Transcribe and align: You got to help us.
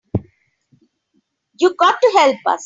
You 1.59 1.75
got 1.75 2.01
to 2.01 2.11
help 2.15 2.37
us. 2.47 2.59